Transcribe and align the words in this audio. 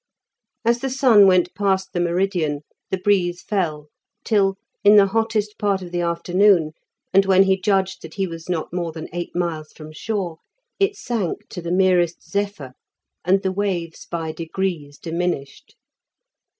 As 0.65 0.79
the 0.79 0.89
sun 0.89 1.27
went 1.27 1.53
past 1.53 1.93
the 1.93 1.99
meridian 1.99 2.61
the 2.89 2.97
breeze 2.97 3.43
fell, 3.43 3.89
till, 4.25 4.57
in 4.83 4.95
the 4.95 5.05
hottest 5.05 5.59
part 5.59 5.83
of 5.83 5.91
the 5.91 6.01
afternoon, 6.01 6.71
and 7.13 7.23
when 7.27 7.43
he 7.43 7.55
judged 7.61 8.01
that 8.01 8.15
he 8.15 8.25
was 8.25 8.49
not 8.49 8.73
more 8.73 8.91
than 8.91 9.07
eight 9.13 9.35
miles 9.35 9.71
from 9.73 9.91
shore, 9.93 10.39
it 10.79 10.95
sank 10.95 11.47
to 11.49 11.61
the 11.61 11.71
merest 11.71 12.27
zephyr, 12.27 12.73
and 13.23 13.43
the 13.43 13.51
waves 13.51 14.07
by 14.07 14.31
degrees 14.31 14.97
diminished. 14.97 15.75